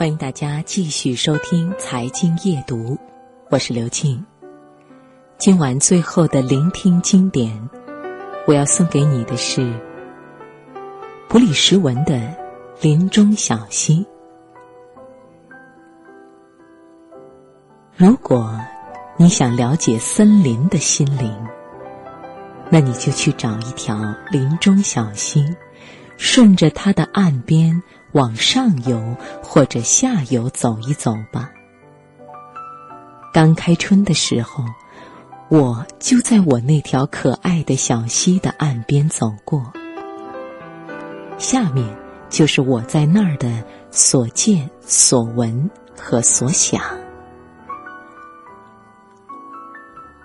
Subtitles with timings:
[0.00, 2.94] 欢迎大家继续收听《财经夜读》，
[3.50, 4.24] 我是刘静。
[5.36, 7.68] 今晚最后的聆听经典，
[8.46, 9.78] 我要送给你的是
[11.28, 12.14] 普里什文的
[12.80, 14.02] 《林中小溪》。
[17.94, 18.58] 如果
[19.18, 21.30] 你想了解森林的心灵，
[22.70, 25.44] 那你就去找一条林中小溪，
[26.16, 27.82] 顺着它的岸边。
[28.12, 31.50] 往上游或者下游走一走吧。
[33.32, 34.64] 刚开春的时候，
[35.48, 39.72] 我就在我那条可爱的小溪的岸边走过。
[41.38, 41.86] 下面
[42.28, 46.82] 就是我在那儿的所见所闻和所想。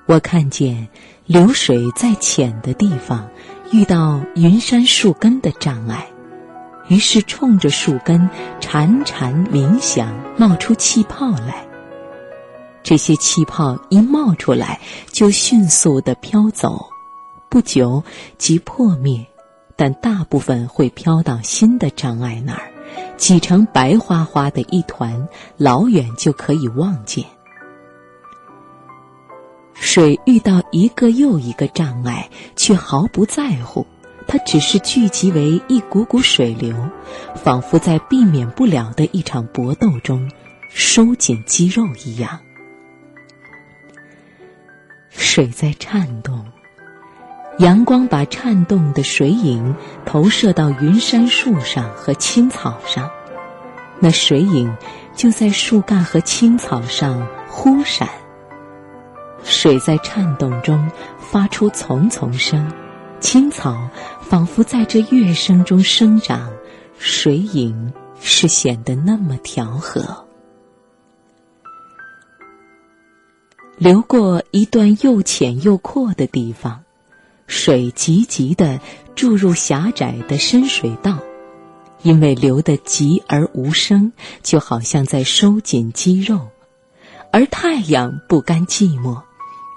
[0.08, 0.88] 我看见
[1.26, 3.28] 流水在浅的地方
[3.72, 6.08] 遇到云杉树根的障碍。
[6.88, 8.30] 于是，冲着树根
[8.62, 11.66] 潺潺鸣响，冒出气泡来。
[12.84, 14.80] 这些气泡一冒出来，
[15.12, 16.86] 就迅速的飘走，
[17.50, 18.04] 不久
[18.38, 19.26] 即破灭。
[19.76, 22.72] 但大部分会飘到新的障碍那儿，
[23.18, 27.26] 挤成白花花的一团，老远就可以望见。
[29.74, 33.86] 水遇到一个又一个障碍，却毫不在乎。
[34.28, 36.76] 它只是聚集为一股股水流，
[37.36, 40.30] 仿佛在避免不了的一场搏斗中
[40.70, 42.40] 收紧肌肉一样。
[45.10, 46.46] 水在颤动，
[47.60, 53.10] 阳光把颤动的水影投射到云杉树上和青草上，
[54.00, 54.76] 那水影
[55.16, 58.10] 就在树干和青草上忽闪。
[59.44, 60.90] 水在颤动中
[61.20, 62.70] 发出丛丛声。
[63.26, 63.90] 青草
[64.22, 66.54] 仿佛在这乐声中生长，
[67.00, 70.28] 水影是显得那么调和。
[73.80, 76.84] 流过一段又浅又阔的地方，
[77.48, 78.80] 水急急地
[79.16, 81.18] 注入狭窄的深水道，
[82.04, 84.14] 因为流得急而无声，
[84.44, 86.50] 就好像在收紧肌肉。
[87.32, 89.24] 而太阳不甘寂寞，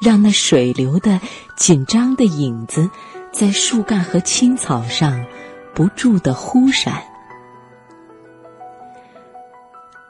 [0.04, 1.18] 让那水流的
[1.56, 2.90] 紧张的影子。
[3.38, 5.24] 在树干和青草上
[5.72, 7.04] 不住的忽闪。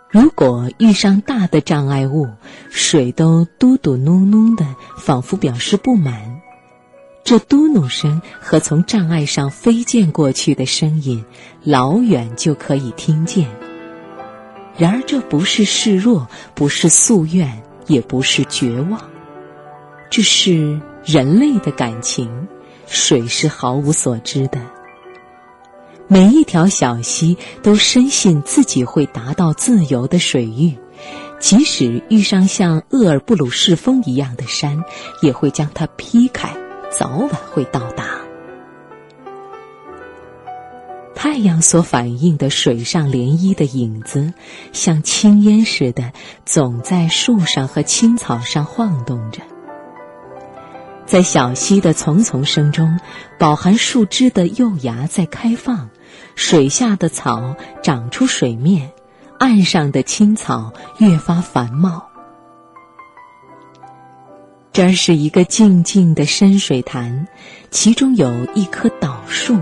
[0.09, 2.27] 如果遇上大的障碍物，
[2.71, 4.65] 水都嘟嘟哝哝的，
[4.97, 6.41] 仿佛表示不满。
[7.23, 11.23] 这嘟哝声和从障碍上飞溅过去的声音，
[11.63, 13.47] 老远就可以听见。
[14.79, 18.99] 然而，这不是示弱，不是夙愿，也不是绝望，
[20.09, 22.49] 这是人类的感情。
[22.89, 24.61] 水是毫无所知的。
[26.09, 30.79] 每一条小溪都深信自己会达到自由的水域，
[31.39, 34.85] 即使遇上像厄尔布鲁士峰一样的山，
[35.21, 36.57] 也会将它劈开，
[36.91, 38.07] 早晚会到达。
[41.15, 44.33] 太阳所反映的水上涟漪的影子，
[44.73, 46.13] 像青烟似的，
[46.47, 49.43] 总在树上和青草上晃动着。
[51.09, 53.01] 在小溪的丛丛声中，
[53.39, 55.89] 饱含树枝的幼芽在开放，
[56.35, 58.93] 水下的草长出水面，
[59.39, 62.07] 岸上的青草越发繁茂。
[64.71, 67.27] 这儿是一个静静的深水潭，
[67.71, 69.59] 其中有一棵岛树，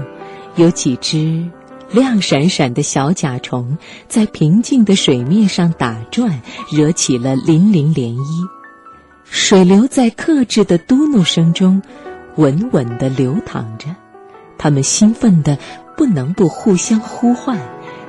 [0.57, 1.49] 有几只
[1.93, 3.78] 亮闪闪的小甲虫
[4.09, 6.43] 在平静的水面上打转，
[6.73, 8.56] 惹起了粼粼涟漪。
[9.29, 11.83] 水流在克制的嘟哝声中，
[12.37, 13.95] 稳稳地流淌着。
[14.59, 15.59] 它们兴奋的
[15.97, 17.59] 不能不互相呼唤。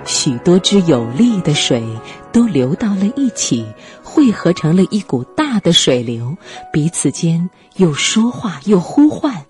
[0.06, 1.84] 许多只有力的水
[2.32, 3.66] 都流到了一起，
[4.02, 6.38] 汇合成了一股大的水流，
[6.72, 9.46] 彼此间又说话又呼唤。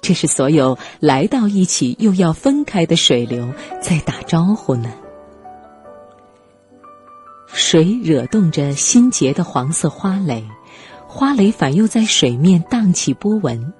[0.00, 4.90] 这是所有来到一起又要分开的水流在打招呼呢。
[7.52, 10.46] 水惹动着新结的黄色花蕾。
[11.06, 13.72] 花蕾反又在水面荡起波纹。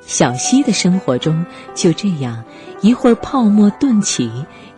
[0.00, 2.44] 小溪的生活中就这样，
[2.80, 4.30] 一会儿泡沫顿起，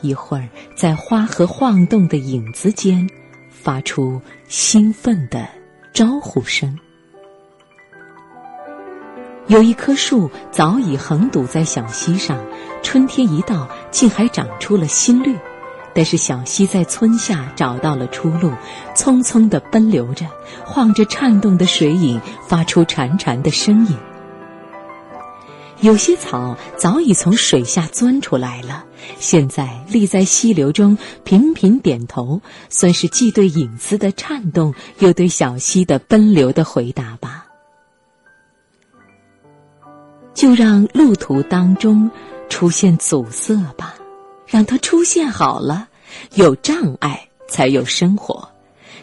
[0.02, 3.08] 一会儿在花和晃动的影子间
[3.48, 5.48] 发出兴奋的
[5.94, 6.78] 招呼声。
[9.46, 12.38] 有一棵树早已横堵在小溪上，
[12.82, 15.36] 春天一到，竟还长出了新绿。
[15.96, 18.52] 但是小溪在村下找到了出路，
[18.94, 20.26] 匆匆地奔流着，
[20.66, 23.96] 晃着颤动的水影，发出潺潺的声音。
[25.81, 28.84] 有些草早已从水下钻出来了，
[29.19, 37.46] 现在立在溪流中，频频点头，算是既对影子的颤动，又对小溪的奔流的回答吧。
[40.34, 42.10] 就让路途当中
[42.50, 43.94] 出现阻塞吧，
[44.56, 45.87] 让它出现好了。
[46.32, 48.49] 有障碍才有生活，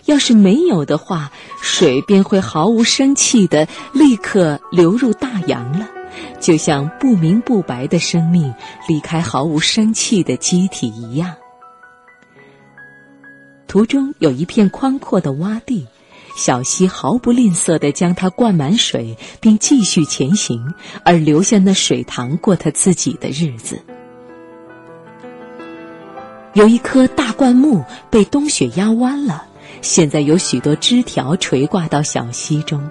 [0.05, 5.87] 要是没有的话，水便会毫无生气的立刻流入大洋了。
[6.39, 8.51] 就像不明不白的生命
[8.87, 11.35] 离开毫无生气的机体一样。
[13.67, 15.85] 途中有一片宽阔的洼地，
[16.35, 20.73] 小溪毫不吝啬地将它灌满水，并继续前行，
[21.05, 23.79] 而留下那水塘过他自己的日子。
[26.53, 29.43] 有一棵大灌木被冬雪压弯了，
[29.81, 32.89] 现在有许多枝条垂挂到小溪中，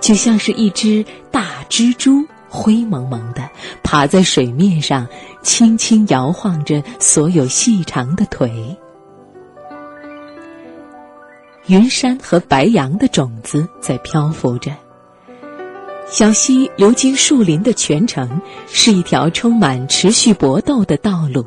[0.00, 2.24] 就像是一只大蜘蛛。
[2.56, 3.50] 灰蒙蒙的
[3.82, 5.08] 爬在水面上，
[5.42, 8.76] 轻轻摇晃着所有细长的腿。
[11.66, 14.70] 云杉和白杨的种子在漂浮着。
[16.06, 21.44] 小溪流经树林的全程是一条充满持续搏斗的道路，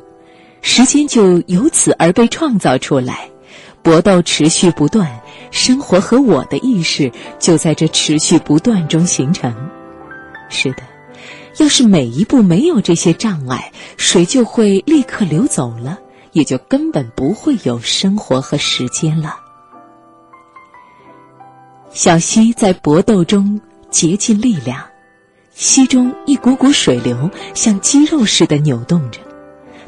[0.69, 3.29] 时间就由此而被创造出来。
[3.81, 7.09] 搏斗持续不断，生活和我的意识
[7.39, 9.55] 就在这持续不断中形成。
[10.49, 10.83] 是的。
[11.59, 15.97] 要是每一步没有这些障碍，水就会立刻流走了，
[16.33, 19.37] 也就根本不会有生活和时间了。
[21.93, 23.59] 小溪在搏斗中
[23.89, 24.83] 竭尽力量，
[25.53, 29.21] 溪中一股股水流像肌肉似的扭动着，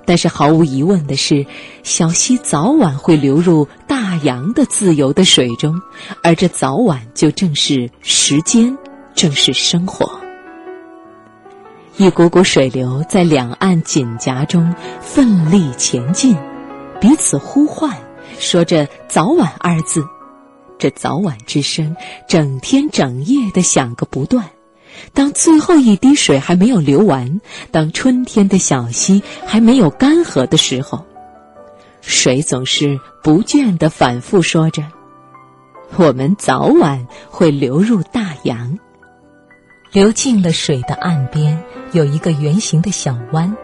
[0.10, 1.46] 但是毫无疑问的是，
[1.84, 5.80] 小溪早晚会流入大洋的自由的水中，
[6.24, 8.76] 而这早晚就正是时间，
[9.14, 10.10] 正是生活。
[11.98, 16.36] 一股股水流在两岸紧夹中奋力前进，
[17.00, 17.96] 彼此呼唤，
[18.40, 20.04] 说着“早晚”二字。
[20.80, 21.96] 这早晚之声
[22.28, 24.44] 整天整夜的响个不断。
[25.14, 27.42] 当最后一滴水还没有流完，
[27.72, 31.06] 当春天的小溪还没有干涸的时候，
[32.02, 34.84] 水总是不倦的反复说着
[35.98, 38.80] ：“我们早晚会流入大洋。”
[39.92, 41.64] 流进了水的岸边，
[41.94, 43.58] 有一个圆形的小湾。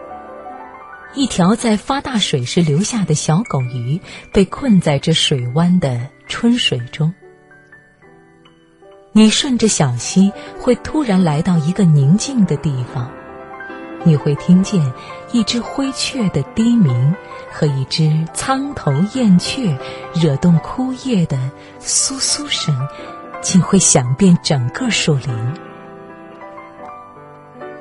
[1.14, 4.00] 一条在发大水时留下的小狗鱼
[4.32, 7.14] 被困在这水湾的春水中。
[9.16, 10.30] 你顺着小溪，
[10.60, 13.10] 会突然来到一个宁静的地方，
[14.04, 14.92] 你会听见
[15.32, 17.14] 一只灰雀的低鸣
[17.50, 19.78] 和一只苍头燕雀
[20.12, 21.38] 惹动枯叶的
[21.80, 22.76] 簌簌声，
[23.40, 25.65] 竟会响遍整个树林。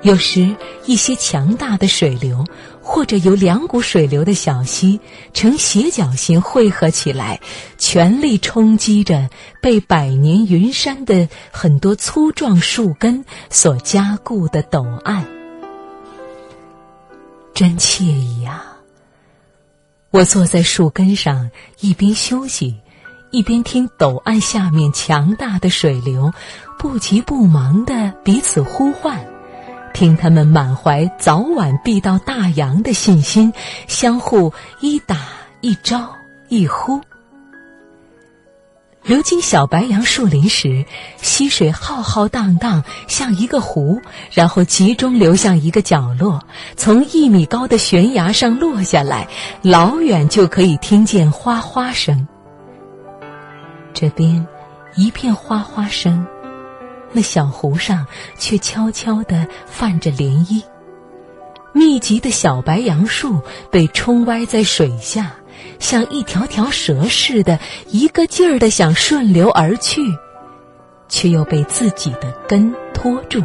[0.06, 0.56] 有时，
[0.86, 2.46] 一些强大的水流，
[2.80, 5.00] 或者由两股水流的小溪
[5.34, 7.40] 呈斜角形汇合起来，
[7.80, 9.32] 全力冲击着
[9.64, 15.26] 被百年云杉的很多粗壮树根所加固的陡岸，
[17.56, 18.64] 真惬意呀！
[20.12, 21.50] 我坐在树根上，
[21.80, 22.76] 一边休息，
[23.32, 26.32] 一边听陡岸下面强大的水流
[26.78, 29.35] 不急不忙地彼此呼唤。
[29.96, 33.54] 听他们满怀早晚必到大洋的信心，
[33.88, 35.18] 相互一打
[35.62, 36.14] 一招
[36.50, 37.00] 一呼。
[39.04, 40.84] 流经小白杨树林时，
[41.22, 44.02] 溪水浩浩荡荡，像一个湖，
[44.34, 46.44] 然后集中流向一个角落，
[46.76, 49.30] 从一米高的悬崖上落下来，
[49.62, 52.28] 老远就可以听见哗哗声。
[53.94, 54.46] 这边
[54.98, 56.28] 一片哗哗声。
[57.16, 58.06] 那小湖上
[58.38, 60.62] 却悄悄地泛着涟漪，
[61.72, 63.40] 密集的小白杨树
[63.72, 65.32] 被冲歪在水下，
[65.80, 67.58] 像一条条蛇似的，
[67.88, 70.02] 一个劲儿地想顺流而去，
[71.08, 73.42] 却又被自己的根拖住。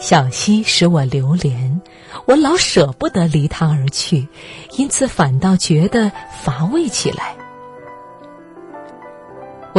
[0.00, 1.82] 小溪使我流连，
[2.24, 4.26] 我老舍不得离它而去，
[4.78, 6.10] 因此反倒觉得
[6.42, 7.36] 乏味起来。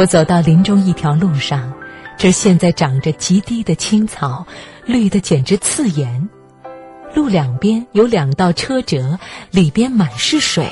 [0.00, 1.74] 我走到林中一条路上，
[2.16, 4.46] 这现在长着极低的青草，
[4.86, 6.30] 绿得简直刺眼。
[7.14, 9.18] 路两边有两道车辙，
[9.50, 10.66] 里边满是水。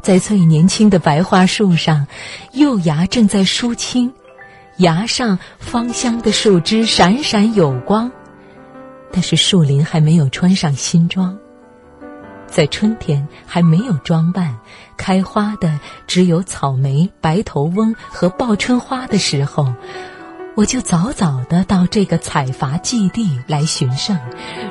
[0.00, 2.06] 在最年轻的白桦树上，
[2.52, 4.12] 幼芽正在梳青，
[4.76, 8.12] 芽上芳香的树枝闪闪有光，
[9.10, 11.36] 但是树林还没有穿上新装。
[12.54, 14.60] 在春天还没有装扮、
[14.96, 19.74] 开花的只有草莓、白头翁和报春花的时候，
[20.54, 24.16] 我就早早的到这个采伐基地来寻胜，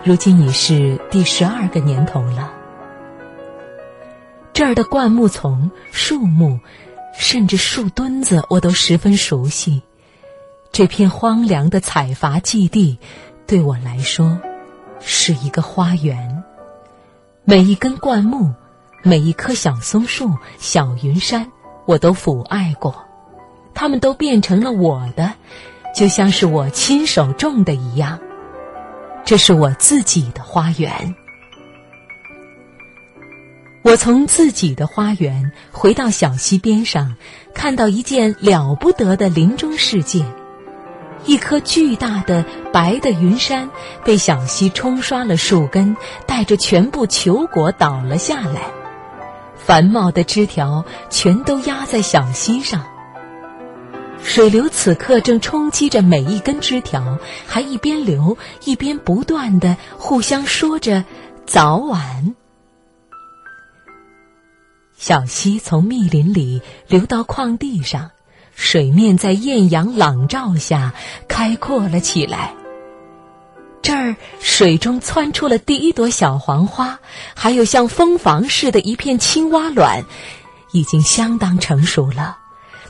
[0.06, 2.54] 如今已是第十二个年头了。
[4.54, 6.62] 这儿的灌木丛、树木，
[7.18, 9.82] 甚至树墩子，我都十分熟悉。
[10.72, 12.98] 这片荒凉的采伐基地，
[13.46, 14.40] 对我来说，
[15.02, 16.33] 是一个花园。
[17.46, 18.54] 每一根灌木，
[19.04, 21.52] 每一棵小松树、小云杉，
[21.86, 23.04] 我都抚爱过，
[23.74, 25.34] 它们都变成了我的。
[25.94, 28.18] 就像是我亲手种的一样，
[29.26, 31.16] 这是我自己的花园。
[33.82, 37.18] 我从自己的花园回到小溪边上，
[37.54, 40.26] 看到一件了不得的林中事件：
[41.26, 43.70] 一棵巨大的白的云杉
[44.04, 45.96] 被小溪冲刷了树根，
[46.28, 48.72] 带着全部球果倒了下来，
[49.56, 52.86] 繁茂的枝条全都压在小溪上。
[54.22, 61.04] 水流此刻正冲击着每一根枝条，还一边流一边不断的互相说着
[61.46, 62.36] “早晚”。
[64.96, 68.12] 小溪从密林里流到旷地上，
[68.56, 70.94] 水面在艳阳朗照下
[71.28, 72.54] 开阔了起来。
[73.82, 77.00] 这儿水中窜出了第一朵小黄花，
[77.36, 80.06] 还有像蜂房似的一片青蛙卵，
[80.72, 82.38] 已经相当成熟了。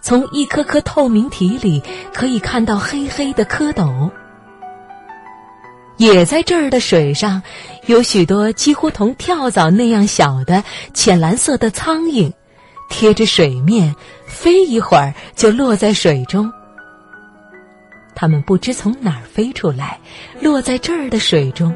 [0.01, 1.82] 从一颗颗透明体里
[2.13, 4.12] 可以看到黑黑的蝌蚪，
[5.98, 7.41] 也在这儿的水上，
[7.88, 12.34] 有许多几乎同跳蚤那样小的浅蓝色的苍蝇，
[12.90, 16.52] 贴着水面飞一会儿就落在水中。
[18.16, 20.00] 它们不知从哪儿飞出来，
[20.40, 21.75] 落在这儿的水中，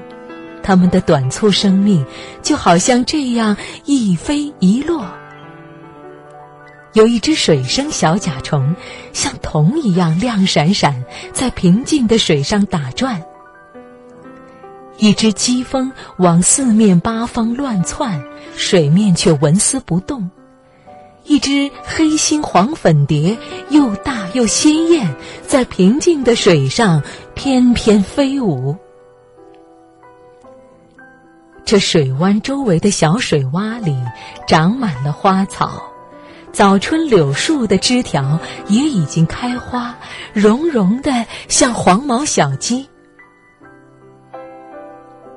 [0.62, 2.06] 它们的短促生命
[2.42, 5.06] 就好像这样一飞一落。
[6.94, 8.76] 有一只水生小甲虫，
[9.14, 13.22] 像铜一样亮闪闪，在平静的水上打转。
[14.98, 18.24] 一只鸡蜂往四面八方乱窜，
[18.56, 20.28] 水面却纹丝不动。
[21.27, 23.38] 一只黑心黄粉蝶，
[23.69, 25.13] 又大又鲜艳，
[25.46, 27.03] 在平静的水上
[27.36, 28.75] 翩翩飞舞。
[31.65, 33.93] 这水湾周围的小水洼里，
[34.48, 35.84] 长满了花草。
[36.53, 39.93] 早春柳树的枝条也已经开花，
[40.34, 42.88] 绒绒的像黄毛小鸡。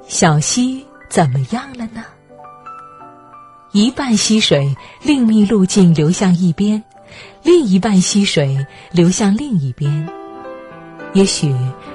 [0.06, 2.04] 小溪怎么样了呢？
[3.72, 6.82] 一半溪水另觅路径流向一边，
[7.44, 10.08] 另一半溪水流向另一边。
[11.12, 11.54] 也许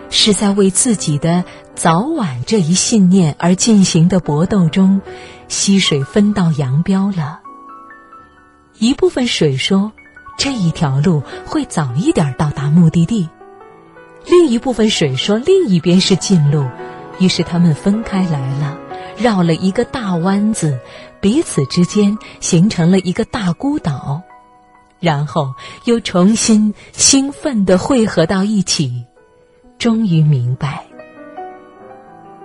[0.10, 5.01] 是在为自己的早晚这一信念而进行的搏斗中，
[5.50, 7.41] 溪水分道扬镳了。
[8.79, 9.91] 一部分水说，
[10.38, 13.27] 这一条路会早一点到达目的地；
[14.25, 16.65] 另一部分水说，另一边是近路。
[17.20, 18.77] 于是他们分开来了，
[19.17, 20.77] 绕了一个大弯子，
[21.25, 24.22] 彼此之间形成了一个大孤岛，
[25.00, 25.55] 然后
[25.86, 29.08] 又重新兴奋地汇合到一起。
[29.79, 30.86] 终于明白，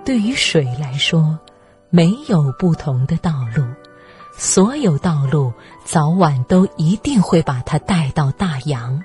[0.02, 1.38] 对于水来说，
[1.90, 3.66] 没有不同的道路。
[4.38, 5.52] 所有道路
[5.84, 9.04] 早晚都一定会把它带到大洋。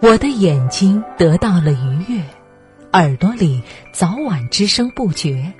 [0.00, 2.24] 我的眼睛得到了愉悦，
[2.94, 3.62] 耳朵里
[3.92, 5.52] 早晚之声不绝，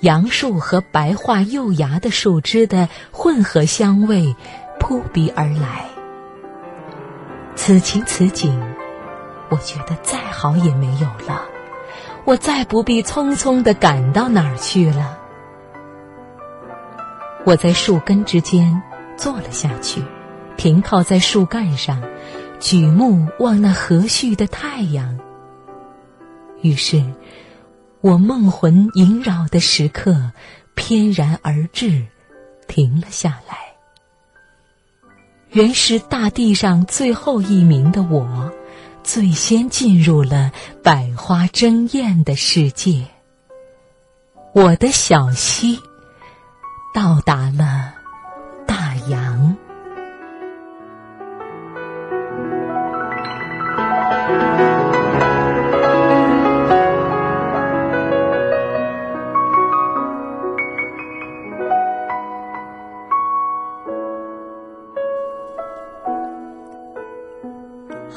[0.00, 4.36] 杨树和白桦幼芽的树枝的混合香味
[4.78, 5.86] 扑鼻而来。
[7.56, 8.60] 此情此景，
[9.48, 11.42] 我觉得再好也没有了。
[12.24, 15.18] 我再不必匆匆的赶到哪儿去了。
[17.44, 18.82] 我在树根之间
[19.16, 20.04] 坐了下去，
[20.56, 22.02] 停靠在树干上，
[22.60, 25.18] 举目望那和煦的太阳。
[26.60, 27.02] 于是，
[28.00, 30.32] 我梦魂萦绕的时刻
[30.74, 32.06] 翩然而至，
[32.66, 33.58] 停了下来。
[35.50, 38.52] 原是大地上最后一名的我，
[39.02, 40.52] 最先进入了
[40.82, 43.04] 百花争艳的世界。
[44.54, 45.78] 我的小溪。
[46.94, 47.94] 到达了
[48.66, 49.67] 大洋。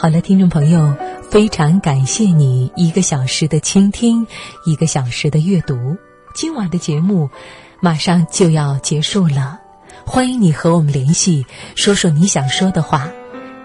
[0.01, 0.95] 好了，听众朋友，
[1.29, 4.25] 非常感谢你一个小时的倾听，
[4.65, 5.95] 一个小时的阅读。
[6.33, 7.29] 今晚的节目。
[7.79, 9.59] 马上就要结束了，
[10.03, 13.11] 欢迎你和我们联系，说说你想说的话。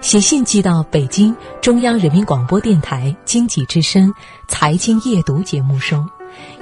[0.03, 4.13] 写信寄到北京中央人民广播电台经济之声
[4.47, 6.07] 财经夜读节目中，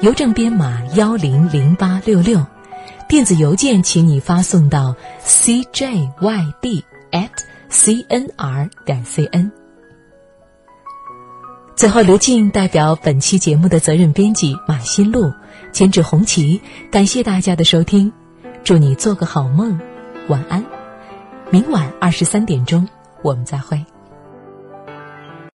[0.02, 2.44] 邮政编码幺零零八六六，
[3.08, 6.12] 电子邮件请你发送到 cjyd
[7.10, 7.30] at
[7.70, 9.63] cnr 点 cn。
[11.76, 15.32] 最后，刘静代表本期节目的责任编辑马新路、
[15.72, 18.12] 监制红旗，感谢大家的收听，
[18.62, 19.78] 祝你做个好梦，
[20.28, 20.64] 晚安。
[21.50, 22.88] 明晚二十三点钟。
[23.22, 23.84] 我们再会。